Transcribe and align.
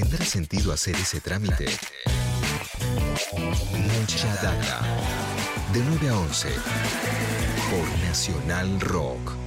¿Tendrá 0.00 0.24
sentido 0.24 0.72
hacer 0.72 0.94
ese 0.94 1.20
trámite? 1.20 1.66
Mucha 3.98 4.32
data. 4.36 4.86
De 5.72 5.80
9 5.80 6.08
a 6.10 6.18
11. 6.20 6.48
Por 7.68 7.98
Nacional 8.06 8.80
Rock. 8.80 9.37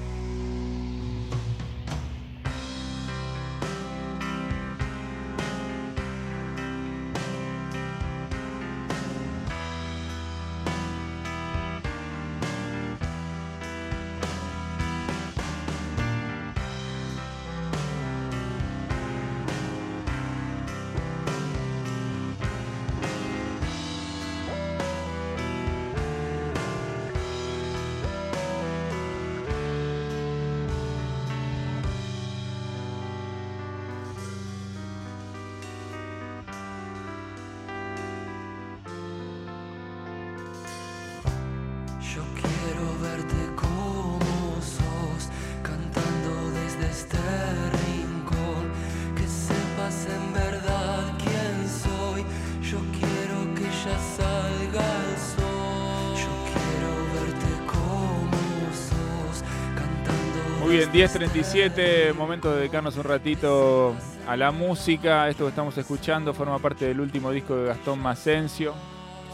Muy 60.61 60.77
bien, 60.77 60.91
10.37, 60.91 62.13
momento 62.13 62.51
de 62.51 62.59
dedicarnos 62.59 62.95
un 62.97 63.03
ratito 63.03 63.95
a 64.27 64.37
la 64.37 64.51
música. 64.51 65.27
Esto 65.27 65.45
que 65.45 65.49
estamos 65.49 65.77
escuchando 65.77 66.33
forma 66.33 66.59
parte 66.59 66.85
del 66.85 66.99
último 67.01 67.31
disco 67.31 67.55
de 67.55 67.67
Gastón 67.67 67.99
Macencio, 67.99 68.73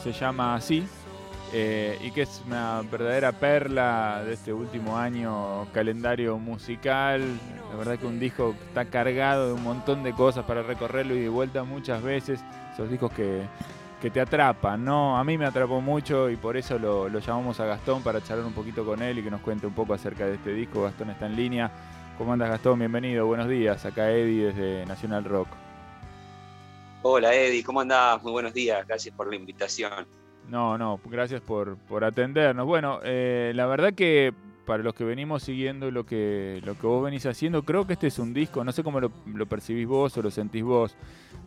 se 0.03 0.13
llama 0.13 0.55
así, 0.55 0.87
eh, 1.53 1.97
y 2.01 2.11
que 2.11 2.23
es 2.23 2.43
una 2.45 2.81
verdadera 2.81 3.31
perla 3.31 4.21
de 4.25 4.33
este 4.33 4.51
último 4.51 4.97
año 4.97 5.65
calendario 5.71 6.37
musical. 6.37 7.21
La 7.69 7.75
verdad 7.77 7.97
que 7.97 8.05
un 8.05 8.19
disco 8.19 8.55
está 8.67 8.85
cargado 8.85 9.47
de 9.47 9.53
un 9.53 9.63
montón 9.63 10.03
de 10.03 10.13
cosas 10.13 10.45
para 10.45 10.61
recorrerlo 10.61 11.15
y 11.15 11.21
de 11.21 11.29
vuelta 11.29 11.63
muchas 11.63 12.03
veces. 12.03 12.41
Esos 12.73 12.89
discos 12.89 13.11
que, 13.11 13.41
que 14.01 14.09
te 14.09 14.19
atrapan, 14.19 14.83
¿no? 14.83 15.17
A 15.17 15.23
mí 15.23 15.37
me 15.37 15.45
atrapó 15.45 15.81
mucho 15.81 16.29
y 16.29 16.35
por 16.35 16.57
eso 16.57 16.77
lo, 16.77 17.09
lo 17.09 17.19
llamamos 17.19 17.59
a 17.59 17.65
Gastón 17.65 18.03
para 18.03 18.21
charlar 18.21 18.45
un 18.45 18.53
poquito 18.53 18.85
con 18.85 19.01
él 19.01 19.19
y 19.19 19.23
que 19.23 19.31
nos 19.31 19.41
cuente 19.41 19.65
un 19.65 19.73
poco 19.73 19.93
acerca 19.93 20.25
de 20.25 20.35
este 20.35 20.53
disco. 20.53 20.83
Gastón 20.83 21.09
está 21.09 21.25
en 21.27 21.35
línea. 21.35 21.71
¿Cómo 22.17 22.33
andas 22.33 22.49
Gastón? 22.49 22.79
Bienvenido, 22.79 23.25
buenos 23.25 23.47
días. 23.47 23.85
Acá 23.85 24.11
Eddie 24.11 24.47
desde 24.47 24.85
Nacional 24.85 25.23
Rock. 25.23 25.47
Hola 27.03 27.33
Eddie, 27.33 27.63
¿cómo 27.63 27.79
andás? 27.79 28.21
Muy 28.21 28.31
buenos 28.31 28.53
días, 28.53 28.85
gracias 28.85 29.15
por 29.15 29.29
la 29.29 29.35
invitación. 29.35 30.07
No, 30.49 30.77
no, 30.77 30.99
gracias 31.05 31.41
por, 31.41 31.77
por 31.77 32.03
atendernos. 32.03 32.65
Bueno, 32.65 32.99
eh, 33.03 33.51
la 33.55 33.65
verdad 33.65 33.93
que 33.93 34.33
para 34.65 34.83
los 34.83 34.93
que 34.95 35.03
venimos 35.03 35.43
siguiendo 35.43 35.91
lo 35.91 36.05
que, 36.05 36.61
lo 36.65 36.77
que 36.77 36.87
vos 36.87 37.03
venís 37.03 37.25
haciendo, 37.25 37.63
creo 37.63 37.87
que 37.87 37.93
este 37.93 38.07
es 38.07 38.19
un 38.19 38.33
disco, 38.33 38.63
no 38.63 38.71
sé 38.71 38.83
cómo 38.83 38.99
lo, 38.99 39.09
percibís 39.45 39.87
vos 39.87 40.17
o 40.17 40.21
lo 40.21 40.29
sentís 40.31 40.63
vos, 40.63 40.95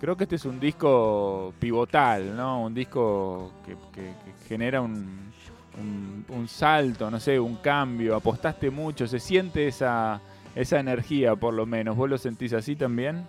creo 0.00 0.16
que 0.16 0.24
este 0.24 0.36
es 0.36 0.44
un 0.46 0.58
disco 0.58 1.52
pivotal, 1.60 2.34
¿no? 2.34 2.62
Un 2.64 2.74
disco 2.74 3.52
que, 3.66 3.72
que- 3.92 4.14
que 4.24 4.48
genera 4.48 4.80
un, 4.80 5.30
un- 5.78 6.24
un 6.30 6.48
salto, 6.48 7.10
no 7.10 7.20
sé, 7.20 7.38
un 7.38 7.56
cambio, 7.56 8.16
apostaste 8.16 8.70
mucho, 8.70 9.06
se 9.06 9.20
siente 9.20 9.66
esa, 9.68 10.20
esa 10.54 10.80
energía 10.80 11.36
por 11.36 11.52
lo 11.52 11.66
menos. 11.66 11.96
¿Vos 11.96 12.08
lo 12.08 12.16
sentís 12.18 12.54
así 12.54 12.74
también? 12.74 13.26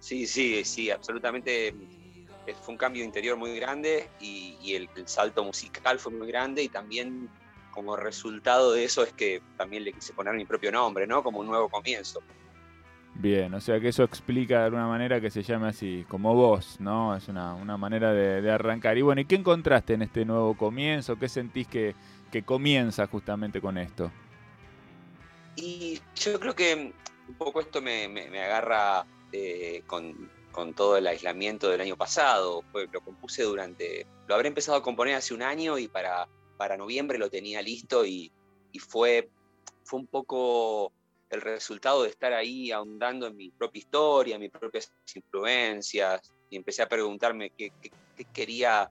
Sí, 0.00 0.26
sí, 0.26 0.64
sí, 0.64 0.90
absolutamente. 0.90 1.74
Eh, 2.46 2.54
Fue 2.60 2.72
un 2.72 2.78
cambio 2.78 3.04
interior 3.04 3.36
muy 3.36 3.58
grande 3.58 4.08
y, 4.20 4.56
y 4.62 4.74
el, 4.74 4.88
el 4.96 5.06
salto 5.08 5.44
musical 5.44 5.98
fue 5.98 6.12
muy 6.12 6.26
grande 6.28 6.62
y 6.62 6.68
también 6.68 7.28
como 7.70 7.96
resultado 7.96 8.72
de 8.72 8.84
eso 8.84 9.02
es 9.02 9.12
que 9.12 9.42
también 9.56 9.84
le 9.84 9.92
quise 9.92 10.12
poner 10.14 10.34
mi 10.34 10.46
propio 10.46 10.72
nombre, 10.72 11.06
¿no? 11.06 11.22
Como 11.22 11.40
un 11.40 11.46
nuevo 11.46 11.68
comienzo. 11.68 12.22
Bien, 13.18 13.52
o 13.54 13.60
sea 13.60 13.80
que 13.80 13.88
eso 13.88 14.02
explica 14.04 14.58
de 14.60 14.64
alguna 14.66 14.86
manera 14.86 15.20
que 15.22 15.30
se 15.30 15.42
llame 15.42 15.68
así, 15.68 16.04
como 16.08 16.34
vos, 16.34 16.78
¿no? 16.80 17.16
Es 17.16 17.28
una, 17.28 17.54
una 17.54 17.76
manera 17.78 18.12
de, 18.12 18.42
de 18.42 18.50
arrancar. 18.50 18.98
Y 18.98 19.02
bueno, 19.02 19.22
¿y 19.22 19.24
qué 19.24 19.36
encontraste 19.36 19.94
en 19.94 20.02
este 20.02 20.24
nuevo 20.26 20.54
comienzo? 20.54 21.18
¿Qué 21.18 21.28
sentís 21.28 21.66
que, 21.66 21.94
que 22.30 22.42
comienza 22.42 23.06
justamente 23.06 23.60
con 23.60 23.78
esto? 23.78 24.10
Y 25.56 25.98
yo 26.14 26.38
creo 26.38 26.54
que 26.54 26.92
un 27.28 27.34
poco 27.36 27.60
esto 27.60 27.80
me, 27.80 28.08
me- 28.08 28.28
me 28.28 28.42
agarra 28.42 29.06
eh, 29.32 29.82
con, 29.86 30.14
con 30.56 30.72
todo 30.74 30.96
el 30.96 31.06
aislamiento 31.06 31.68
del 31.68 31.82
año 31.82 31.96
pasado. 31.96 32.62
Fue- 32.72 32.88
lo 32.90 33.00
compuse 33.02 33.42
durante. 33.42 34.06
Lo 34.26 34.34
habré 34.34 34.48
empezado 34.48 34.78
a 34.78 34.82
componer 34.82 35.14
hace 35.14 35.34
un 35.34 35.42
año 35.42 35.78
y 35.78 35.86
para, 35.86 36.26
para 36.56 36.78
noviembre 36.78 37.18
lo 37.18 37.28
tenía 37.28 37.60
listo 37.60 38.06
y, 38.06 38.32
y 38.72 38.78
fue, 38.78 39.28
fue 39.84 40.00
un 40.00 40.06
poco 40.06 40.92
el 41.30 41.42
resultado 41.42 42.04
de 42.04 42.08
estar 42.08 42.32
ahí 42.32 42.72
ahondando 42.72 43.26
en 43.26 43.36
mi 43.36 43.50
propia 43.50 43.80
historia, 43.80 44.38
mis 44.38 44.50
propias 44.50 44.90
influencias, 45.14 46.20
y 46.48 46.56
empecé 46.56 46.82
a 46.82 46.88
preguntarme 46.88 47.50
qué, 47.56 47.70
qué- 47.82 48.24
quería 48.32 48.90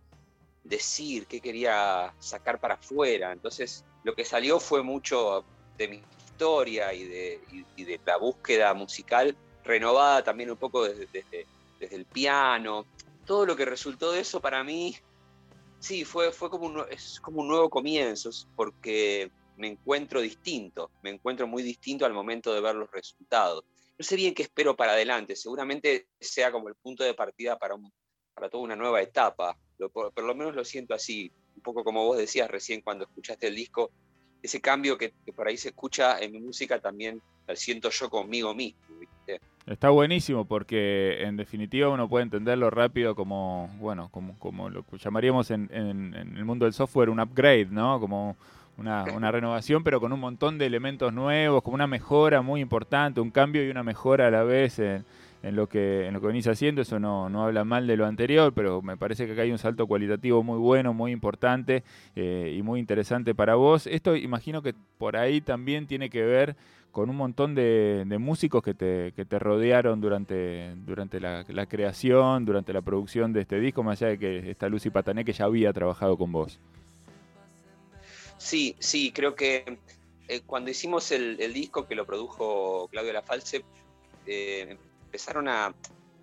decir, 0.63 1.25
qué 1.25 1.41
quería 1.41 2.13
sacar 2.19 2.59
para 2.59 2.75
afuera. 2.75 3.31
Entonces, 3.31 3.83
lo 4.03 4.13
que 4.13 4.23
salió 4.23 4.59
fue 4.59 4.83
mucho 4.83 5.43
de 5.77 5.87
mi 5.87 6.03
historia 6.27 6.93
y 6.93 7.05
de, 7.05 7.41
y- 7.75 7.83
de 7.85 7.99
la 8.05 8.17
búsqueda 8.17 8.73
musical 8.75 9.35
renovada 9.63 10.23
también 10.23 10.51
un 10.51 10.57
poco 10.57 10.83
desde- 10.87 11.47
desde 11.79 11.95
el 11.95 12.05
piano. 12.05 12.87
Todo 13.25 13.45
lo 13.45 13.55
que 13.55 13.65
resultó 13.65 14.11
de 14.11 14.21
eso 14.21 14.39
para 14.41 14.63
mí, 14.63 14.95
sí, 15.79 16.05
fue, 16.05 16.31
fue 16.31 16.49
como, 16.49 16.65
un, 16.67 16.85
es 16.89 17.19
como 17.21 17.41
un 17.41 17.47
nuevo 17.47 17.69
comienzo, 17.69 18.29
porque 18.55 19.31
me 19.57 19.67
encuentro 19.69 20.21
distinto, 20.21 20.91
me 21.01 21.11
encuentro 21.11 21.47
muy 21.47 21.63
distinto 21.63 22.05
al 22.05 22.13
momento 22.13 22.53
de 22.53 22.61
ver 22.61 22.75
los 22.75 22.89
resultados. 22.91 23.63
No 23.97 24.03
sé 24.05 24.15
bien 24.15 24.33
qué 24.33 24.43
espero 24.43 24.75
para 24.75 24.91
adelante, 24.93 25.35
seguramente 25.35 26.09
sea 26.19 26.51
como 26.51 26.67
el 26.67 26.75
punto 26.75 27.03
de 27.03 27.13
partida 27.13 27.57
para, 27.57 27.75
un- 27.75 27.91
para 28.33 28.49
toda 28.49 28.63
una 28.63 28.75
nueva 28.75 29.01
etapa, 29.01 29.57
por 29.93 30.23
lo 30.23 30.35
menos 30.35 30.55
lo 30.55 30.65
siento 30.65 30.93
así, 30.93 31.31
un 31.55 31.61
poco 31.61 31.83
como 31.83 32.05
vos 32.05 32.17
decías 32.17 32.49
recién 32.49 32.81
cuando 32.81 33.05
escuchaste 33.05 33.47
el 33.47 33.55
disco, 33.55 33.91
ese 34.41 34.59
cambio 34.61 34.97
que, 34.97 35.13
que 35.25 35.33
por 35.33 35.47
ahí 35.47 35.57
se 35.57 35.69
escucha 35.69 36.19
en 36.19 36.33
mi 36.33 36.41
música 36.41 36.79
también 36.79 37.21
lo 37.47 37.55
siento 37.55 37.89
yo 37.89 38.09
conmigo 38.09 38.53
mismo. 38.53 38.79
Está 39.65 39.89
buenísimo 39.89 40.45
porque 40.45 41.23
en 41.23 41.37
definitiva 41.37 41.89
uno 41.89 42.07
puede 42.07 42.23
entenderlo 42.23 42.69
rápido 42.69 43.15
como, 43.15 43.69
bueno, 43.79 44.09
como, 44.11 44.37
como 44.37 44.69
lo 44.69 44.85
llamaríamos 44.97 45.49
en, 45.49 45.69
el 45.73 46.45
mundo 46.45 46.65
del 46.65 46.73
software 46.73 47.09
un 47.09 47.19
upgrade, 47.19 47.69
¿no? 47.71 47.99
Como 47.99 48.37
una, 48.77 49.31
renovación, 49.31 49.83
pero 49.83 49.99
con 49.99 50.13
un 50.13 50.19
montón 50.19 50.59
de 50.59 50.67
elementos 50.67 51.11
nuevos, 51.11 51.63
como 51.63 51.75
una 51.75 51.87
mejora 51.87 52.43
muy 52.43 52.61
importante, 52.61 53.21
un 53.21 53.31
cambio 53.31 53.65
y 53.65 53.71
una 53.71 53.81
mejora 53.81 54.27
a 54.27 54.31
la 54.31 54.43
vez 54.43 54.77
en, 54.77 55.03
en 55.41 55.55
lo 55.55 55.67
que 55.67 56.07
en 56.07 56.13
lo 56.13 56.21
que 56.21 56.27
venís 56.27 56.47
haciendo. 56.47 56.81
Eso 56.81 56.99
no, 56.99 57.29
no 57.29 57.43
habla 57.43 57.63
mal 57.63 57.87
de 57.87 57.97
lo 57.97 58.05
anterior, 58.05 58.53
pero 58.53 58.81
me 58.81 58.97
parece 58.97 59.25
que 59.25 59.33
acá 59.33 59.43
hay 59.43 59.51
un 59.51 59.57
salto 59.57 59.87
cualitativo 59.87 60.43
muy 60.43 60.59
bueno, 60.59 60.93
muy 60.93 61.11
importante 61.11 61.83
eh, 62.15 62.53
y 62.55 62.61
muy 62.61 62.79
interesante 62.79 63.33
para 63.33 63.55
vos. 63.55 63.87
Esto 63.87 64.15
imagino 64.15 64.61
que 64.61 64.75
por 64.97 65.17
ahí 65.17 65.41
también 65.41 65.87
tiene 65.87 66.09
que 66.09 66.23
ver 66.23 66.55
con 66.95 67.09
un 67.09 67.17
montón 67.17 67.55
de, 67.55 68.05
músicos 68.21 68.63
que 68.63 68.73
te, 68.73 69.37
rodearon 69.37 69.99
durante, 69.99 70.73
la, 71.19 71.65
creación, 71.65 72.45
durante 72.45 72.71
la 72.71 72.81
producción 72.81 73.33
de 73.33 73.41
este 73.41 73.59
disco, 73.59 73.83
más 73.83 74.01
allá 74.01 74.11
de 74.11 74.17
que 74.17 74.49
está 74.51 74.69
Lucy 74.69 74.91
Patané 74.91 75.25
que 75.25 75.33
ya 75.33 75.43
había 75.43 75.73
trabajado 75.73 76.17
con 76.17 76.31
vos. 76.31 76.57
Sí, 78.37 78.77
sí, 78.79 79.11
creo 79.11 79.35
que 79.35 79.77
eh, 80.29 80.39
cuando 80.45 80.71
hicimos 80.71 81.11
el, 81.11 81.35
disco 81.53 81.85
que 81.85 81.95
lo 81.95 82.05
produjo 82.05 82.87
Claudio 82.87 83.11
Lafalce, 83.11 83.65
eh, 84.25 84.77
empezaron 85.03 85.49
a, 85.49 85.75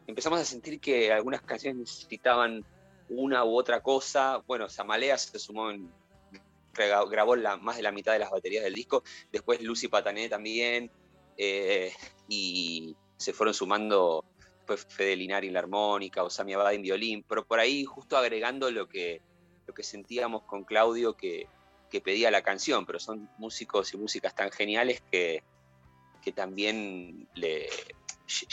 empezamos 0.06 0.40
a 0.40 0.44
sentir 0.46 0.80
que 0.80 1.12
algunas 1.12 1.42
canciones 1.42 1.80
necesitaban 1.80 2.64
una 3.10 3.44
u 3.44 3.58
otra 3.58 3.82
cosa. 3.82 4.42
Bueno, 4.46 4.70
Samalea 4.70 5.18
se 5.18 5.38
sumó 5.38 5.70
en, 5.70 5.90
grabó 6.74 7.36
más 7.60 7.76
de 7.76 7.82
la 7.82 7.92
mitad 7.92 8.12
de 8.12 8.18
las 8.18 8.30
baterías 8.30 8.64
del 8.64 8.74
disco, 8.74 9.02
después 9.30 9.60
Lucy 9.62 9.88
Patané 9.88 10.28
también, 10.28 10.90
eh, 11.36 11.92
y 12.28 12.96
se 13.16 13.32
fueron 13.32 13.54
sumando 13.54 14.24
después 14.58 14.86
Fede 14.88 15.16
Linari 15.16 15.48
en 15.48 15.54
la 15.54 15.60
armónica, 15.60 16.22
Osami 16.22 16.54
Abad 16.54 16.74
en 16.74 16.82
violín, 16.82 17.24
pero 17.28 17.44
por 17.44 17.58
ahí 17.58 17.84
justo 17.84 18.16
agregando 18.16 18.70
lo 18.70 18.88
que, 18.88 19.20
lo 19.66 19.74
que 19.74 19.82
sentíamos 19.82 20.42
con 20.44 20.64
Claudio 20.64 21.16
que, 21.16 21.48
que 21.90 22.00
pedía 22.00 22.30
la 22.30 22.42
canción, 22.42 22.86
pero 22.86 22.98
son 22.98 23.28
músicos 23.38 23.92
y 23.92 23.98
músicas 23.98 24.34
tan 24.34 24.50
geniales 24.50 25.02
que, 25.10 25.42
que 26.22 26.32
también 26.32 27.28
le 27.34 27.68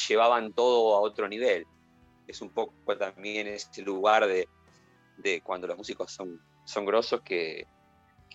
llevaban 0.07 0.51
todo 0.53 0.95
a 0.95 0.99
otro 0.99 1.27
nivel. 1.27 1.65
Es 2.27 2.41
un 2.41 2.49
poco 2.49 2.73
también 2.97 3.47
ese 3.47 3.81
lugar 3.81 4.27
de, 4.27 5.41
cuando 5.41 5.67
los 5.67 5.77
músicos 5.77 6.11
son, 6.11 6.41
son 6.65 6.85
grosos 6.85 7.21
que, 7.21 7.65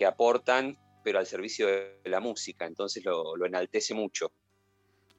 aportan, 0.02 0.76
pero 1.02 1.18
al 1.18 1.26
servicio 1.26 1.66
de 1.66 2.00
la 2.04 2.20
música, 2.20 2.66
entonces 2.66 3.04
lo, 3.04 3.36
lo 3.36 3.46
enaltece 3.46 3.94
mucho. 3.94 4.32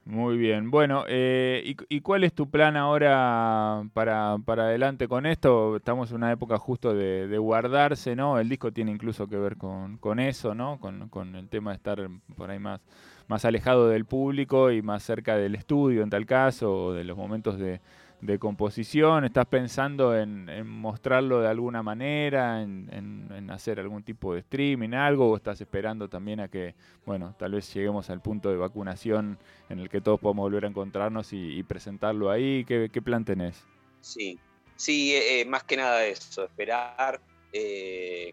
Muy 0.06 0.36
bien. 0.38 0.70
Bueno, 0.70 1.04
eh, 1.08 1.74
y, 1.88 2.00
cuál 2.00 2.22
es 2.22 2.32
tu 2.32 2.48
plan 2.48 2.76
ahora 2.76 3.82
para, 3.92 4.36
para, 4.44 4.66
adelante 4.66 5.08
con 5.08 5.26
esto? 5.26 5.74
Estamos 5.74 6.10
en 6.10 6.18
una 6.18 6.30
época 6.30 6.58
justo 6.58 6.94
de, 6.94 7.36
guardarse, 7.38 8.14
¿no? 8.14 8.38
El 8.38 8.48
disco 8.48 8.70
tiene 8.72 8.92
incluso 8.92 9.26
que 9.26 9.36
ver 9.36 9.56
con, 9.56 9.98
con 9.98 10.20
eso, 10.20 10.54
¿no? 10.54 10.78
Con, 10.78 11.08
con, 11.08 11.34
el 11.34 11.48
tema 11.48 11.72
de 11.72 11.78
estar 11.78 12.08
por 12.36 12.52
ahí 12.52 12.60
más, 12.60 12.80
más 13.26 13.44
alejado 13.44 13.88
del 13.88 14.04
público 14.04 14.70
y 14.70 14.80
más 14.80 15.02
cerca 15.02 15.36
del 15.36 15.56
estudio 15.56 16.04
en 16.04 16.10
tal 16.10 16.24
caso, 16.24 16.84
o 16.84 16.92
de 16.92 17.02
los 17.02 17.16
momentos 17.16 17.58
de, 17.58 17.80
de 18.20 18.38
composición? 18.38 19.24
¿Estás 19.24 19.46
pensando 19.46 20.16
en, 20.16 20.66
mostrarlo 20.66 21.40
de 21.40 21.48
alguna 21.48 21.82
manera, 21.82 22.62
en, 22.62 23.50
hacer 23.50 23.80
algún 23.80 24.02
tipo 24.02 24.34
de 24.34 24.40
streaming, 24.40 24.90
algo? 24.90 25.30
¿O 25.30 25.36
estás 25.36 25.60
esperando 25.60 26.08
también 26.08 26.40
a 26.40 26.48
que, 26.48 26.74
bueno, 27.04 27.34
tal 27.38 27.52
vez 27.52 27.72
lleguemos 27.72 28.10
al 28.10 28.20
punto 28.20 28.50
de 28.50 28.56
vacunación 28.56 29.38
en 29.68 29.78
el 29.78 29.88
que 29.88 30.00
todos 30.00 30.20
podamos 30.20 30.44
volver 30.44 30.64
a 30.64 30.68
encontrarnos 30.68 31.32
y, 31.32 31.62
presentarlo 31.62 32.30
ahí? 32.30 32.64
¿Qué, 32.64 33.02
plan 33.02 33.24
tenés? 33.24 33.64
Sí, 34.00 34.38
sí, 34.76 35.14
eh, 35.14 35.40
eh, 35.40 35.44
más 35.44 35.64
que 35.64 35.76
nada 35.76 36.04
eso, 36.06 36.44
esperar 36.44 37.20
eh, 37.52 38.32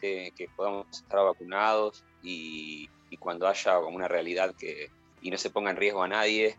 que, 0.00 0.32
que, 0.34 0.48
podamos 0.56 0.86
estar 0.90 1.24
vacunados 1.24 2.04
y, 2.22 2.88
cuando 3.18 3.48
haya 3.48 3.80
como 3.80 3.96
una 3.96 4.08
realidad 4.08 4.54
que 4.54 4.90
y 5.22 5.30
no 5.30 5.38
se 5.38 5.48
ponga 5.48 5.70
en 5.70 5.76
riesgo 5.76 6.02
a 6.02 6.08
nadie, 6.08 6.56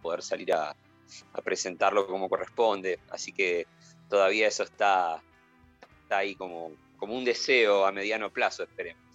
poder 0.00 0.22
salir 0.22 0.52
a, 0.52 0.74
a 1.32 1.42
presentarlo 1.42 2.06
como 2.06 2.28
corresponde. 2.28 2.98
Así 3.10 3.32
que 3.32 3.66
todavía 4.08 4.48
eso 4.48 4.62
está, 4.62 5.22
está 6.02 6.18
ahí 6.18 6.34
como, 6.34 6.72
como 6.96 7.14
un 7.14 7.24
deseo 7.24 7.86
a 7.86 7.92
mediano 7.92 8.30
plazo, 8.30 8.62
esperemos. 8.62 9.06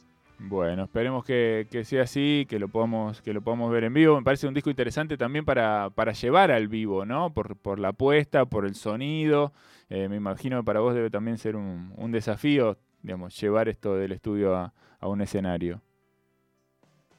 Bueno, 0.44 0.86
esperemos 0.86 1.24
que, 1.24 1.68
sea 1.86 2.02
así, 2.02 2.48
que 2.50 2.58
lo 2.58 2.68
podamos, 2.68 3.22
que 3.22 3.32
lo 3.32 3.42
podamos 3.42 3.72
ver 3.72 3.84
en 3.84 3.94
vivo. 3.94 4.18
Me 4.18 4.24
parece 4.24 4.48
un 4.48 4.56
disco 4.56 4.72
interesante 4.72 5.16
también 5.16 5.46
para, 5.46 5.92
para 5.92 6.14
llevar 6.14 6.50
al 6.52 6.68
vivo, 6.68 7.06
¿no? 7.06 7.32
Por, 7.32 7.56
por 7.56 7.78
la 7.78 7.90
apuesta, 7.90 8.46
por 8.46 8.66
el 8.66 8.74
sonido. 8.74 9.54
Eh, 9.90 10.10
me 10.10 10.16
imagino 10.16 10.58
que 10.60 10.66
para 10.66 10.80
vos 10.80 10.96
debe 10.96 11.12
también 11.12 11.38
ser 11.38 11.56
un, 11.56 11.94
un 11.96 12.12
desafío, 12.12 12.80
digamos, 13.04 13.40
llevar 13.40 13.70
esto 13.70 13.96
del 13.96 14.14
estudio 14.14 14.56
a, 14.56 14.74
a, 15.00 15.08
un 15.08 15.22
escenario. 15.22 15.80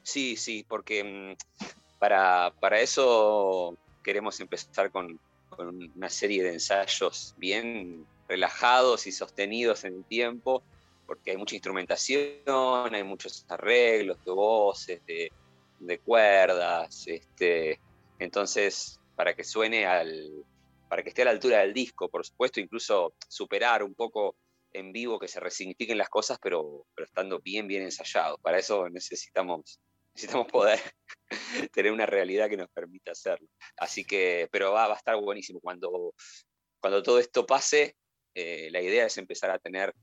Sí, 0.01 0.35
sí, 0.35 0.65
porque 0.67 1.35
mm, 1.37 1.67
para, 1.99 2.51
para 2.59 2.81
eso 2.81 3.77
queremos 4.03 4.39
empezar 4.39 4.91
con, 4.91 5.19
una 5.95 6.09
serie 6.09 6.41
de 6.41 6.53
ensayos 6.53 7.35
bien 7.37 8.07
relajados 8.27 9.05
y 9.05 9.11
sostenidos 9.11 9.83
en 9.83 9.97
el 9.97 10.03
tiempo, 10.03 10.63
porque 11.05 11.29
hay 11.29 11.37
mucha 11.37 11.53
instrumentación, 11.55 12.41
hay 12.91 13.03
muchos 13.03 13.45
arreglos 13.49 14.17
de 14.25 14.31
voces, 14.31 15.01
de, 15.05 15.31
cuerdas, 15.99 17.05
este, 17.07 17.79
entonces 18.17 18.99
para 19.15 19.35
que 19.35 19.43
suene 19.43 19.85
al, 19.85 20.43
para 20.89 21.03
que 21.03 21.09
esté 21.09 21.21
a 21.21 21.25
la 21.25 21.31
altura 21.31 21.59
del 21.59 21.73
disco, 21.73 22.09
por 22.09 22.25
supuesto, 22.25 22.59
incluso 22.59 23.13
superar 23.27 23.83
un 23.83 23.93
poco 23.93 24.35
en 24.71 24.91
vivo 24.91 25.19
que 25.19 25.27
se 25.27 25.39
resignifiquen 25.39 25.97
las 25.97 26.09
cosas, 26.09 26.39
pero, 26.41 26.85
pero 26.95 27.05
estando 27.05 27.39
bien, 27.39 27.67
bien 27.67 27.83
ensayado. 27.83 28.37
Para 28.39 28.57
eso 28.57 28.89
necesitamos 28.89 29.79
necesitamos 30.13 30.47
poder 30.47 30.79
tener 31.73 31.91
una 31.91 32.05
realidad 32.05 32.49
que 32.49 32.57
nos 32.57 32.69
permita 32.69 33.11
hacerlo. 33.11 33.47
Así 33.77 34.05
que, 34.05 34.47
pero 34.51 34.71
va, 34.71 34.85
a 34.85 34.95
estar 34.95 35.19
buenísimo. 35.19 35.59
Cuando, 35.59 36.13
cuando 36.79 37.01
todo 37.01 37.19
esto 37.19 37.45
pase, 37.45 37.95
eh, 38.35 38.69
la 38.71 38.81
idea 38.81 39.05
es 39.05 39.17
empezar 39.17 39.49
a 39.49 39.59
tener 39.59 39.93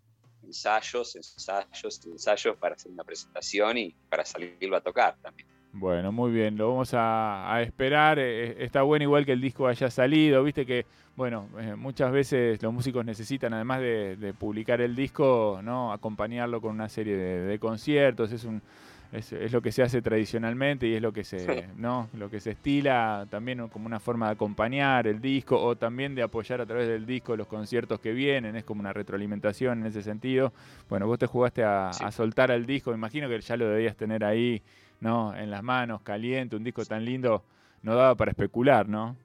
ensayos, 0.42 1.16
ensayos, 1.16 2.06
ensayos 2.06 2.56
para 2.56 2.74
hacer 2.74 2.90
una 2.90 3.04
presentación 3.04 3.78
y 3.78 3.94
para 4.08 4.24
salirlo 4.24 4.76
a 4.76 4.80
tocar 4.80 5.16
también. 5.20 5.48
Bueno, 5.72 6.10
muy 6.10 6.32
bien, 6.32 6.56
lo 6.56 6.70
vamos 6.70 6.90
a, 6.94 7.62
esperar. 7.62 8.18
Eh, 8.18 8.48
eh, 8.48 8.56
está 8.58 8.82
bueno 8.82 9.04
igual 9.04 9.24
que 9.24 9.32
el 9.32 9.40
disco 9.40 9.68
haya 9.68 9.88
salido, 9.88 10.42
viste 10.42 10.66
que, 10.66 10.84
bueno, 11.14 11.48
muchas 11.76 12.10
veces 12.10 12.60
los 12.60 12.72
músicos 12.72 13.04
necesitan, 13.04 13.54
además 13.54 13.80
de, 13.80 14.34
publicar 14.36 14.80
el 14.80 14.96
disco, 14.96 15.60
¿no? 15.62 15.92
acompañarlo 15.92 16.60
con 16.60 16.72
una 16.72 16.88
serie 16.88 17.16
de 17.16 17.58
conciertos. 17.60 18.32
Es 18.32 18.42
un, 18.42 18.62
es, 19.12 19.52
lo 19.52 19.60
que 19.60 19.72
se 19.72 19.82
hace 19.82 20.02
tradicionalmente 20.02 20.86
y 20.86 20.94
es 20.94 21.02
lo 21.02 21.12
que 21.12 21.24
se, 21.24 21.68
¿no? 21.76 22.08
lo 22.14 22.30
que 22.30 22.38
se 22.38 22.52
estila 22.52 23.26
también 23.28 23.66
como 23.68 23.86
una 23.86 23.98
forma 23.98 24.26
de 24.26 24.32
acompañar 24.32 25.08
el 25.08 25.20
disco 25.20 25.60
o 25.60 25.76
también 25.76 26.14
de 26.14 26.22
apoyar 26.22 26.60
a 26.60 26.66
través 26.66 26.86
del 26.86 27.06
disco 27.06 27.36
los 27.36 27.48
conciertos 27.48 27.98
que 27.98 28.12
vienen, 28.12 28.54
es 28.54 28.64
como 28.64 28.80
una 28.80 28.92
retroalimentación 28.92 29.80
en 29.80 29.86
ese 29.86 30.02
sentido. 30.02 30.52
Bueno, 30.88 31.08
vos 31.08 31.18
te 31.18 31.26
jugaste 31.26 31.64
a, 31.64 31.90
soltar 32.12 32.52
al 32.52 32.66
disco, 32.66 32.90
me 32.90 32.96
imagino 32.96 33.28
que 33.28 33.40
ya 33.40 33.56
lo 33.56 33.68
debías 33.68 33.96
tener 33.96 34.24
ahí, 34.24 34.62
¿no? 35.00 35.34
En 35.34 35.50
las 35.50 35.62
manos, 35.62 36.02
caliente, 36.02 36.54
un 36.54 36.64
disco 36.64 36.84
tan 36.84 37.04
lindo, 37.04 37.42
no 37.82 37.96
daba 37.96 38.14
para 38.14 38.30
especular, 38.30 38.88
¿no? 38.88 39.16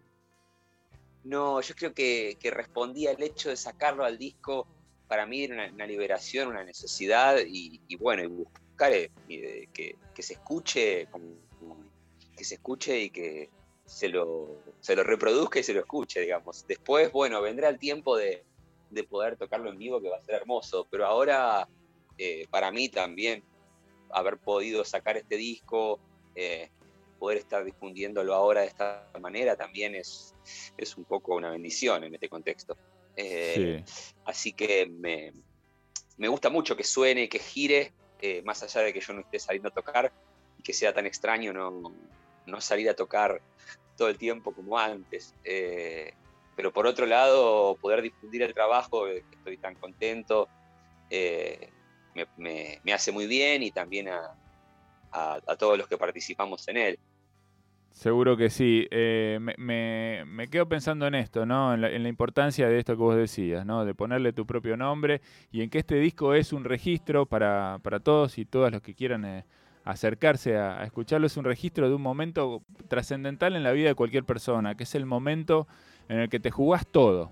No, 1.23 1.61
yo 1.61 1.75
creo 1.75 1.93
que, 1.93 2.37
respondía 2.51 3.11
el 3.11 3.21
hecho 3.21 3.49
de 3.49 3.57
sacarlo 3.57 4.03
al 4.03 4.17
disco, 4.17 4.67
para 5.07 5.27
mí 5.27 5.43
era 5.43 5.69
una, 5.71 5.85
liberación, 5.85 6.49
una 6.49 6.63
necesidad 6.63 7.37
y, 7.45 7.81
y 7.87 7.95
bueno, 7.95 8.23
y 8.23 8.64
que, 8.77 9.97
se 10.19 10.33
escuche, 10.33 11.07
que 12.35 12.43
se 12.43 12.55
escuche 12.55 12.99
y 12.99 13.09
que 13.09 13.49
se 13.85 14.09
lo, 14.09 14.61
se 14.79 14.95
lo 14.95 15.03
reproduzca 15.03 15.59
y 15.59 15.63
se 15.63 15.73
lo 15.73 15.79
escuche, 15.79 16.21
digamos. 16.21 16.65
Después, 16.67 17.11
bueno, 17.11 17.41
vendrá 17.41 17.69
el 17.69 17.79
tiempo 17.79 18.17
de, 18.17 18.43
poder 19.09 19.35
tocarlo 19.35 19.69
en 19.69 19.77
vivo, 19.77 20.01
que 20.01 20.09
va 20.09 20.17
a 20.17 20.23
ser 20.23 20.35
hermoso, 20.35 20.87
pero 20.89 21.05
ahora, 21.05 21.67
eh, 22.17 22.47
para 22.49 22.71
mí 22.71 22.87
también, 22.89 23.43
haber 24.09 24.37
podido 24.37 24.85
sacar 24.85 25.17
este 25.17 25.35
disco, 25.35 25.99
eh, 26.33 26.69
poder 27.19 27.39
estar 27.39 27.63
difundiéndolo 27.65 28.33
ahora 28.33 28.61
de 28.61 28.67
esta 28.67 29.09
manera, 29.19 29.55
también 29.55 29.95
es, 29.95 30.33
es 30.77 30.95
un 30.95 31.03
poco 31.03 31.35
una 31.35 31.49
bendición 31.49 32.03
en 32.05 32.13
este 32.13 32.29
contexto. 32.29 32.77
Eh, 33.17 33.83
así 34.25 34.53
que 34.53 34.85
me, 34.85 35.33
me 36.17 36.27
gusta 36.27 36.49
mucho 36.49 36.75
que 36.75 36.83
suene, 36.83 37.29
que 37.29 37.39
gire, 37.39 37.93
eh, 38.27 38.41
más 38.43 38.63
allá 38.63 38.81
de 38.81 38.91
que 38.91 38.99
yo 38.99 39.13
no 39.13 39.21
esté 39.21 39.37
saliendo 39.37 39.69
a 39.69 39.71
tocar 39.71 40.11
y 40.57 40.63
que 40.63 40.73
sea 40.73 40.91
tan 40.91 41.05
extraño 41.05 41.53
no, 41.53 41.93
no 42.47 42.59
salir 42.59 42.89
a 42.89 42.95
tocar 42.95 43.39
todo 43.95 44.09
el 44.09 44.17
tiempo 44.17 44.51
como 44.51 44.79
antes. 44.79 45.35
Eh, 45.43 46.11
pero 46.55 46.73
por 46.73 46.87
otro 46.87 47.05
lado, 47.05 47.75
poder 47.75 48.01
difundir 48.01 48.41
el 48.41 48.51
trabajo, 48.51 49.05
que 49.05 49.23
estoy 49.31 49.57
tan 49.57 49.75
contento, 49.75 50.49
eh, 51.11 51.69
me, 52.15 52.79
me, 52.83 52.93
hace 52.93 53.11
muy 53.11 53.27
bien 53.27 53.61
y 53.61 53.69
también 53.69 54.09
a, 54.09 54.35
a 55.11 55.55
todos 55.55 55.77
los 55.77 55.87
que 55.87 55.97
participamos 55.97 56.67
en 56.67 56.77
él. 56.77 56.99
Seguro 57.95 58.35
que 58.35 58.49
sí. 58.49 58.85
Eh, 58.91 59.39
me, 59.39 60.25
me, 60.25 60.47
quedo 60.49 60.67
pensando 60.67 61.07
en 61.07 61.15
esto, 61.15 61.45
¿no? 61.45 61.73
En 61.73 61.79
la, 61.79 62.09
importancia 62.09 62.67
de 62.67 62.77
esto 62.77 62.91
que 62.93 63.01
vos 63.01 63.15
decías, 63.15 63.65
¿no? 63.65 63.85
De 63.85 63.95
ponerle 63.95 64.33
tu 64.33 64.45
propio 64.45 64.75
nombre 64.75 65.21
y 65.49 65.61
en 65.61 65.69
que 65.69 65.79
este 65.79 65.95
disco 65.95 66.33
es 66.33 66.51
un 66.51 66.65
registro 66.65 67.25
para, 67.25 67.79
para 67.83 68.01
todos 68.01 68.37
y 68.37 68.43
todas 68.43 68.73
los 68.73 68.81
que 68.81 68.95
quieran 68.95 69.23
eh, 69.23 69.45
acercarse 69.85 70.57
a, 70.57 70.83
escucharlo. 70.83 71.25
Es 71.25 71.37
un 71.37 71.45
registro 71.45 71.87
de 71.87 71.95
un 71.95 72.01
momento 72.01 72.63
trascendental 72.89 73.55
en 73.55 73.63
la 73.63 73.71
vida 73.71 73.87
de 73.87 73.95
cualquier 73.95 74.25
persona, 74.25 74.75
que 74.75 74.83
es 74.83 74.93
el 74.93 75.05
momento 75.05 75.65
en 76.09 76.19
el 76.19 76.29
que 76.29 76.41
te 76.41 76.51
jugás 76.51 76.85
todo, 76.85 77.31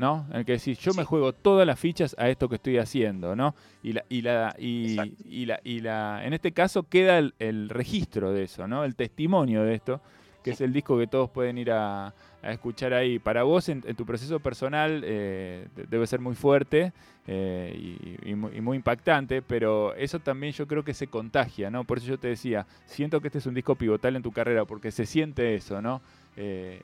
¿no? 0.00 0.26
En 0.30 0.38
el 0.38 0.44
que 0.46 0.52
decís, 0.52 0.78
yo 0.78 0.94
me 0.94 1.04
juego 1.04 1.34
todas 1.34 1.66
las 1.66 1.78
fichas 1.78 2.16
a 2.18 2.30
esto 2.30 2.48
que 2.48 2.54
estoy 2.54 2.78
haciendo, 2.78 3.36
¿no? 3.36 3.54
Y 3.82 3.92
la, 3.92 4.04
y 4.08 4.22
la, 4.22 4.56
y, 4.58 4.96
la, 5.44 5.60
y 5.62 5.80
la, 5.80 6.24
en 6.24 6.32
este 6.32 6.52
caso 6.52 6.84
queda 6.84 7.18
el, 7.18 7.68
registro 7.68 8.32
de 8.32 8.44
eso, 8.44 8.66
¿no? 8.66 8.84
El 8.84 8.96
testimonio 8.96 9.62
de 9.62 9.74
esto, 9.74 10.00
que 10.42 10.52
es 10.52 10.62
el 10.62 10.72
disco 10.72 10.98
que 10.98 11.06
todos 11.06 11.28
pueden 11.28 11.58
ir 11.58 11.70
a, 11.70 12.14
escuchar 12.42 12.94
ahí. 12.94 13.18
Para 13.18 13.42
vos, 13.42 13.68
en, 13.68 13.82
tu 13.82 14.06
proceso 14.06 14.40
personal, 14.40 15.02
eh, 15.04 15.68
debe 15.90 16.06
ser 16.06 16.20
muy 16.20 16.34
fuerte 16.34 16.94
eh, 17.26 17.98
y, 18.24 18.34
muy, 18.34 18.76
impactante, 18.76 19.42
pero 19.42 19.94
eso 19.96 20.18
también 20.18 20.54
yo 20.54 20.66
creo 20.66 20.82
que 20.82 20.94
se 20.94 21.08
contagia, 21.08 21.70
¿no? 21.70 21.84
Por 21.84 21.98
eso 21.98 22.06
yo 22.06 22.18
te 22.18 22.28
decía, 22.28 22.66
siento 22.86 23.20
que 23.20 23.28
este 23.28 23.38
es 23.38 23.46
un 23.46 23.52
disco 23.52 23.74
pivotal 23.74 24.16
en 24.16 24.22
tu 24.22 24.32
carrera, 24.32 24.64
porque 24.64 24.90
se 24.90 25.04
siente 25.04 25.54
eso, 25.54 25.82
¿no? 25.82 26.00
Eh, 26.36 26.80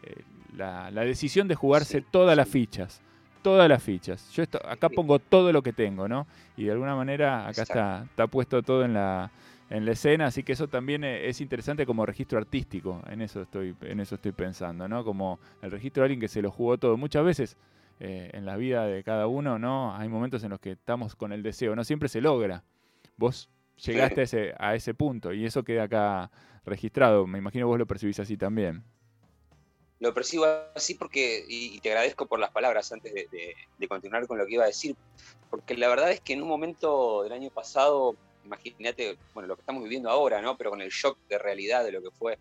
la, 0.56 0.90
decisión 0.90 1.48
de 1.48 1.54
jugarse 1.54 2.02
todas 2.02 2.36
las 2.36 2.48
fichas 2.48 3.02
todas 3.42 3.68
las 3.68 3.80
fichas. 3.80 4.28
Yo 4.32 4.42
esto, 4.42 4.58
acá 4.66 4.88
pongo 4.88 5.20
todo 5.20 5.52
lo 5.52 5.62
que 5.62 5.72
tengo, 5.72 6.08
¿no? 6.08 6.26
Y 6.56 6.64
de 6.64 6.72
alguna 6.72 6.96
manera 6.96 7.46
acá 7.46 7.62
está, 7.62 8.02
está 8.02 8.26
puesto 8.26 8.60
todo 8.60 8.84
en 8.84 8.92
la, 8.92 9.30
en 9.70 9.84
la 9.84 9.92
escena, 9.92 10.26
así 10.26 10.42
que 10.42 10.52
eso 10.52 10.68
también 10.68 11.04
e, 11.04 11.28
es 11.28 11.40
interesante 11.40 11.86
como 11.86 12.06
registro 12.06 12.38
artístico, 12.38 13.02
en 13.08 13.20
eso 13.22 13.42
estoy, 13.42 13.74
en 13.82 14.00
eso 14.00 14.14
estoy 14.16 14.32
pensando, 14.32 14.88
¿no? 14.88 15.04
Como 15.04 15.40
el 15.62 15.70
registro 15.70 16.02
de 16.02 16.06
alguien 16.06 16.20
que 16.20 16.28
se 16.28 16.42
lo 16.42 16.50
jugó 16.50 16.78
todo. 16.78 16.96
Muchas 16.96 17.24
veces 17.24 17.56
eh, 17.98 18.30
en 18.32 18.46
la 18.46 18.56
vida 18.56 18.86
de 18.86 19.02
cada 19.02 19.26
uno, 19.26 19.58
¿no? 19.58 19.94
Hay 19.96 20.08
momentos 20.08 20.44
en 20.44 20.50
los 20.50 20.60
que 20.60 20.72
estamos 20.72 21.16
con 21.16 21.32
el 21.32 21.42
deseo, 21.42 21.74
no 21.74 21.84
siempre 21.84 22.08
se 22.08 22.20
logra. 22.20 22.62
Vos 23.16 23.48
llegaste 23.76 24.20
a 24.20 24.24
ese, 24.24 24.54
a 24.58 24.74
ese 24.74 24.94
punto 24.94 25.32
y 25.32 25.44
eso 25.44 25.64
queda 25.64 25.84
acá 25.84 26.30
registrado. 26.64 27.26
Me 27.26 27.38
imagino 27.38 27.66
vos 27.66 27.78
lo 27.78 27.86
percibís 27.86 28.20
así 28.20 28.36
también. 28.36 28.84
Lo 29.98 30.12
percibo 30.12 30.46
así 30.74 30.94
porque, 30.94 31.44
y, 31.48 31.80
te 31.80 31.90
agradezco 31.90 32.26
por 32.26 32.38
las 32.38 32.50
palabras 32.50 32.92
antes 32.92 33.14
de, 33.14 33.88
continuar 33.88 34.26
con 34.26 34.38
lo 34.38 34.46
que 34.46 34.54
iba 34.54 34.64
a 34.64 34.68
decir, 34.68 34.94
porque 35.50 35.76
la 35.76 35.88
verdad 35.88 36.10
es 36.10 36.20
que 36.20 36.34
en 36.34 36.42
un 36.42 36.48
momento 36.48 37.22
del 37.22 37.32
año 37.32 37.50
pasado, 37.50 38.14
imagínate, 38.44 39.16
bueno, 39.32 39.48
lo 39.48 39.56
que 39.56 39.62
estamos 39.62 39.82
viviendo 39.82 40.10
ahora, 40.10 40.42
¿no? 40.42 40.56
Pero 40.56 40.70
con 40.70 40.82
el 40.82 40.90
shock 40.90 41.18
de 41.28 41.38
realidad 41.38 41.84
de 41.84 41.92
lo 41.92 42.02
que 42.02 42.10
fue, 42.10 42.38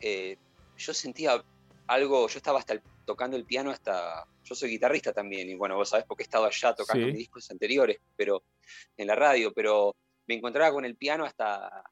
eh, 0.00 0.36
yo 0.76 0.92
sentía 0.92 1.42
algo, 1.86 2.28
yo 2.28 2.36
estaba 2.36 2.58
hasta 2.58 2.80
tocando 3.06 3.36
el 3.36 3.44
piano 3.44 3.70
hasta, 3.70 4.26
yo 4.44 4.54
soy 4.54 4.70
guitarrista 4.70 5.12
también, 5.12 5.48
y 5.48 5.54
bueno, 5.54 5.76
vos 5.76 5.88
sabés 5.88 6.04
porque 6.04 6.24
he 6.24 6.26
estado 6.26 6.44
allá 6.44 6.74
tocando 6.74 7.06
mis 7.06 7.16
discos 7.16 7.50
anteriores, 7.50 7.98
pero 8.16 8.42
en 8.96 9.06
la 9.06 9.14
radio, 9.14 9.52
pero 9.54 9.96
me 10.26 10.34
encontraba 10.34 10.72
con 10.72 10.84
el 10.84 10.96
piano 10.96 11.24
hasta, 11.24 11.84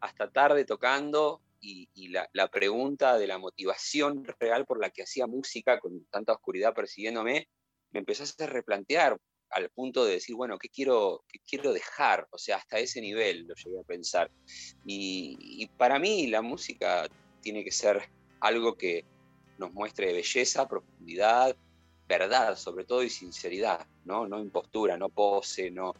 hasta 0.00 0.30
tarde 0.30 0.64
tocando 0.64 1.40
y, 1.60 2.08
la, 2.08 2.48
pregunta 2.48 3.18
de 3.18 3.26
la 3.26 3.38
motivación 3.38 4.24
real 4.38 4.66
por 4.66 4.80
la 4.80 4.90
que 4.90 5.02
hacía 5.02 5.26
música 5.26 5.78
con 5.80 6.04
tanta 6.06 6.32
oscuridad 6.32 6.74
persiguiéndome, 6.74 7.48
me 7.92 8.00
empezó 8.00 8.22
a 8.22 8.24
hacer 8.24 8.50
replantear 8.50 9.18
al 9.50 9.70
punto 9.70 10.04
de 10.04 10.14
decir, 10.14 10.34
bueno, 10.34 10.58
¿qué 10.58 10.68
quiero, 10.68 11.24
qué 11.28 11.38
quiero 11.46 11.72
dejar? 11.72 12.26
O 12.30 12.38
sea, 12.38 12.56
hasta 12.56 12.78
ese 12.78 13.00
nivel 13.00 13.46
lo 13.46 13.54
llegué 13.54 13.80
a 13.80 13.84
pensar. 13.84 14.30
Y, 14.84 15.68
para 15.76 15.98
mí 15.98 16.26
la 16.26 16.42
música 16.42 17.06
tiene 17.40 17.64
que 17.64 17.72
ser 17.72 18.08
algo 18.40 18.76
que 18.76 19.04
nos 19.58 19.72
muestre 19.72 20.12
belleza, 20.12 20.68
profundidad, 20.68 21.56
verdad, 22.08 22.56
sobre 22.56 22.84
todo, 22.84 23.02
y 23.02 23.10
sinceridad, 23.10 23.86
¿no? 24.04 24.28
No 24.28 24.40
impostura, 24.40 24.96
no 24.96 25.08
pose, 25.08 25.70
no. 25.70 25.94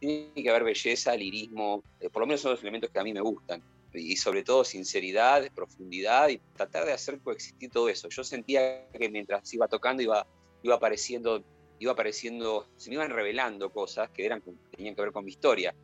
Tiene 0.00 0.32
que 0.34 0.50
haber 0.50 0.64
belleza, 0.64 1.14
lirismo, 1.14 1.82
eh, 2.00 2.08
por 2.08 2.22
lo 2.22 2.26
menos 2.26 2.40
son 2.40 2.52
los 2.52 2.62
elementos 2.62 2.90
que 2.90 2.98
a 2.98 3.04
mí 3.04 3.12
me 3.12 3.20
gustan 3.20 3.62
y 3.94 4.16
sobre 4.16 4.42
todo 4.42 4.64
sinceridad, 4.64 5.50
profundidad 5.54 6.28
y 6.28 6.38
tratar 6.54 6.84
de 6.84 6.92
hacer 6.92 7.20
coexistir 7.20 7.70
todo 7.70 7.88
eso. 7.88 8.08
Yo 8.08 8.24
sentía 8.24 8.88
que 8.90 9.08
mientras 9.08 9.52
iba 9.52 9.68
tocando 9.68 10.02
iba, 10.02 10.26
iba 10.62 10.74
apareciendo, 10.74 11.44
iba 11.78 11.92
apareciendo, 11.92 12.68
se 12.76 12.90
me 12.90 12.96
iban 12.96 13.10
revelando 13.10 13.70
cosas 13.70 14.10
que 14.10 14.24
eran, 14.24 14.42
tenían 14.70 14.94
que 14.94 15.02
ver 15.02 15.12
con 15.12 15.24
mi 15.24 15.30
historia. 15.30 15.74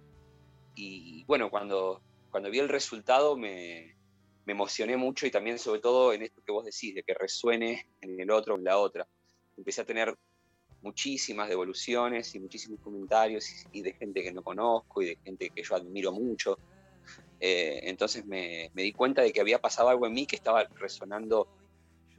Y 0.74 1.24
bueno, 1.24 1.50
cuando, 1.50 2.02
cuando 2.30 2.50
vi 2.50 2.60
el 2.60 2.68
resultado 2.68 3.36
me, 3.36 3.96
me 4.48 4.52
emocioné 4.52 4.96
mucho 4.96 5.26
y 5.26 5.30
también 5.30 5.58
sobre 5.58 5.80
todo 5.80 6.12
en 6.12 6.22
esto 6.22 6.40
que 6.44 6.52
vos 6.52 6.64
decís, 6.64 6.94
de 6.94 7.02
que 7.02 7.12
resuene 7.12 7.86
en 8.00 8.18
el 8.18 8.30
otro, 8.30 8.56
en 8.56 8.64
la 8.64 8.78
otra. 8.78 9.06
Empecé 9.56 9.82
a 9.82 9.84
tener 9.84 10.16
muchísimas 10.80 11.48
devoluciones 11.48 12.34
y 12.34 12.40
muchísimos 12.40 12.80
comentarios 12.80 13.44
y 13.72 13.82
de 13.82 13.92
gente 13.92 14.22
que 14.22 14.32
no 14.32 14.42
conozco 14.42 15.02
y 15.02 15.06
de 15.06 15.16
gente 15.16 15.50
que 15.50 15.62
yo 15.62 15.74
admiro 15.74 16.12
mucho 16.12 16.58
eh, 17.40 17.80
entonces 17.84 18.24
me, 18.26 18.70
di 18.74 18.92
cuenta 18.92 19.22
de 19.22 19.32
que 19.32 19.40
había 19.40 19.60
pasado 19.60 19.88
algo 19.88 20.06
en 20.06 20.12
mí 20.12 20.26
que 20.26 20.36
estaba 20.36 20.64
resonando 20.76 21.48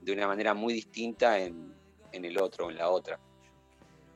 de 0.01 0.13
una 0.13 0.27
manera 0.27 0.53
muy 0.53 0.73
distinta 0.73 1.39
en, 1.39 1.73
en 2.11 2.25
el 2.25 2.38
otro, 2.39 2.69
en 2.69 2.77
la 2.77 2.89
otra. 2.89 3.19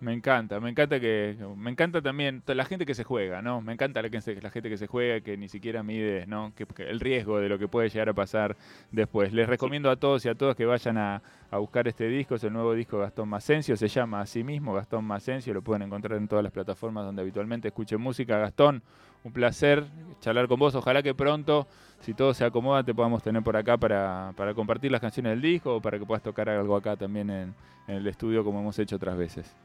Me 0.04 0.12
encanta, 0.12 0.60
me 0.60 0.70
encanta 0.70 1.00
que 1.00 1.38
me 1.56 1.72
encanta 1.72 2.02
también 2.02 2.44
la 2.46 2.66
gente 2.66 2.86
que 2.86 2.94
se 2.94 3.06
juega, 3.06 3.42
¿no? 3.42 3.62
Me 3.62 3.72
encanta 3.72 4.02
la, 4.02 4.10
gente 4.10 4.70
que 4.70 4.78
se 4.78 4.86
juega, 4.86 5.22
que 5.22 5.38
ni 5.38 5.48
siquiera 5.48 5.82
mide, 5.82 6.28
¿no? 6.28 6.52
El 6.78 7.00
riesgo 7.00 7.40
de 7.40 7.48
lo 7.48 7.58
que 7.58 7.70
puede 7.70 7.88
llegar 7.88 8.10
a 8.10 8.14
pasar 8.14 8.58
después. 8.92 9.32
Les 9.32 9.48
recomiendo 9.48 9.90
a 9.90 9.96
todos 9.96 10.26
y 10.26 10.28
a 10.28 10.36
todas 10.36 10.58
que 10.58 10.66
vayan 10.66 10.98
a, 10.98 11.22
buscar 11.54 11.88
este 11.88 12.10
disco, 12.10 12.36
es 12.36 12.44
el 12.44 12.52
nuevo 12.52 12.74
disco 12.74 12.98
de 12.98 13.04
Gastón 13.04 13.30
Macencio, 13.30 13.78
se 13.78 13.88
llama 13.88 14.20
así 14.20 14.44
mismo 14.44 14.74
Gastón 14.74 15.06
Macencio, 15.06 15.54
lo 15.54 15.62
pueden 15.62 15.84
encontrar 15.84 16.18
en 16.18 16.28
todas 16.28 16.44
las 16.44 16.52
plataformas 16.52 17.06
donde 17.06 17.22
habitualmente 17.22 17.70
escuchen 17.70 18.02
música. 18.02 18.38
Gastón, 18.40 18.84
un 19.24 19.32
placer 19.32 19.86
charlar 20.20 20.50
con 20.50 20.60
vos, 20.60 20.76
ojalá 20.76 21.02
que 21.02 21.16
pronto, 21.16 21.66
si 22.02 22.14
todo 22.14 22.34
se 22.34 22.44
acomoda, 22.44 22.84
te 22.84 22.94
podamos 22.94 23.24
tener 23.24 23.42
por 23.42 23.56
acá 23.56 23.78
para, 23.78 24.34
compartir 24.54 24.92
las 24.92 25.00
canciones 25.00 25.32
del 25.32 25.42
disco 25.42 25.78
o 25.78 25.82
para 25.82 25.98
que 25.98 26.06
puedas 26.06 26.24
tocar 26.24 26.50
algo 26.50 26.76
acá 26.76 26.98
también 26.98 27.30
en 27.30 27.56
el 27.88 28.06
estudio 28.06 28.44
como 28.44 28.60
hemos 28.60 28.78
hecho 28.80 28.98
otras 28.98 29.16
veces. 29.16 29.56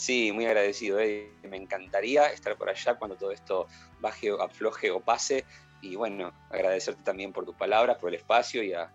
Sí, 0.00 0.32
muy 0.32 0.46
agradecido. 0.46 0.98
Eh. 0.98 1.30
Me 1.42 1.58
encantaría 1.58 2.24
estar 2.28 2.56
por 2.56 2.70
allá 2.70 2.94
cuando 2.94 3.16
todo 3.16 3.32
esto 3.32 3.66
baje, 4.00 4.30
afloje 4.40 4.90
o 4.90 5.00
pase. 5.00 5.44
Y 5.82 5.94
bueno, 5.94 6.32
agradecerte 6.48 7.02
también 7.02 7.34
por 7.34 7.44
tus 7.44 7.54
palabras, 7.54 7.98
por 7.98 8.08
el 8.08 8.14
espacio 8.14 8.62
y 8.62 8.72
a, 8.72 8.90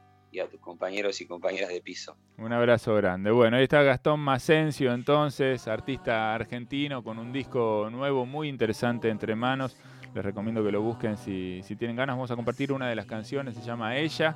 tus 0.50 0.60
compañeros 0.60 1.22
y 1.22 1.28
compañeras 1.28 1.70
de 1.70 1.80
piso. 1.80 2.18
Un 2.40 2.52
abrazo 2.52 2.96
grande. 2.96 3.30
Bueno, 3.30 3.58
ahí 3.58 3.66
está 3.66 3.84
Gastón 3.84 4.20
Macencio, 4.20 4.94
entonces, 4.94 5.68
artista 5.68 6.34
argentino 6.34 7.04
con 7.04 7.20
un 7.20 7.32
disco 7.32 7.88
nuevo 7.92 8.26
muy 8.26 8.50
interesante 8.50 9.10
entre 9.10 9.36
manos. 9.36 9.78
Les 10.16 10.26
recomiendo 10.26 10.64
que 10.64 10.72
lo 10.72 10.82
busquen 10.82 11.18
si, 11.18 11.62
si 11.64 11.76
tienen 11.76 11.98
ganas. 11.98 12.16
Vamos 12.16 12.32
a 12.32 12.36
compartir 12.36 12.74
una 12.74 12.90
de 12.90 12.96
las 12.96 13.06
canciones, 13.06 13.54
se 13.54 13.62
llama 13.62 13.96
Ella, 13.96 14.36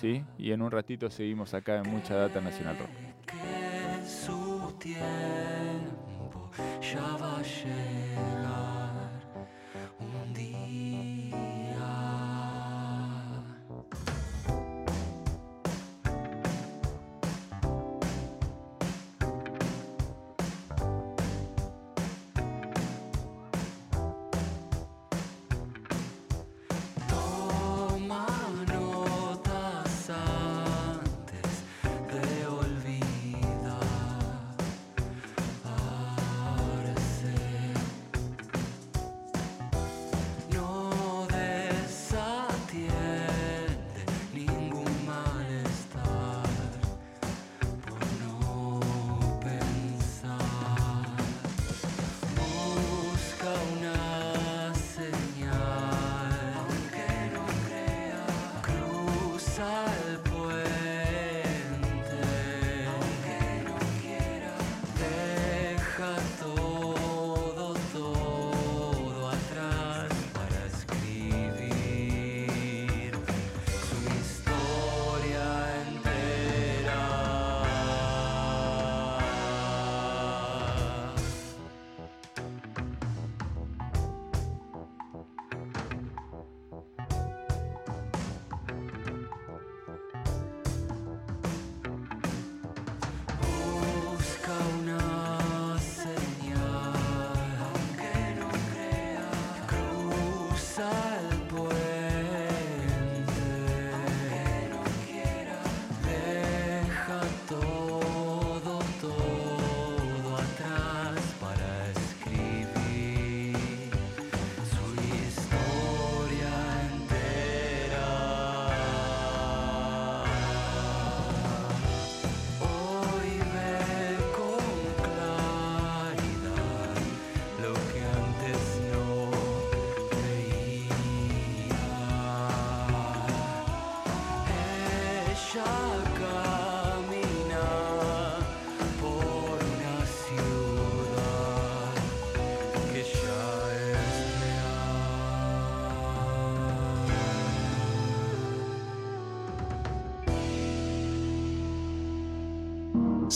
¿sí? 0.00 0.24
Y 0.36 0.50
en 0.50 0.62
un 0.62 0.72
ratito 0.72 1.08
seguimos 1.10 1.54
acá 1.54 1.76
en 1.76 1.88
Mucha 1.88 2.16
Data 2.16 2.40
Nacional 2.40 2.76
Rock. 2.76 2.90
Java 6.90 7.44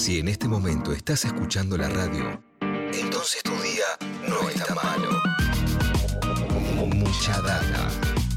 Si 0.03 0.19
en 0.19 0.27
este 0.27 0.49
momento 0.49 0.93
estás 0.93 1.25
escuchando 1.25 1.79
la 1.79 1.89
radio, 1.89 2.43
entonces 2.93 3.41
tu 3.45 3.53
día 3.63 3.85
no 4.29 4.49
está 4.49 4.75
malo. 4.75 5.23
Mucha 6.89 7.41
data. 7.41 7.89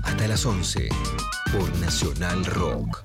Hasta 0.03 0.27
las 0.27 0.45
11 0.45 0.89
por 1.51 1.75
Nacional 1.79 2.45
Rock. 2.45 3.01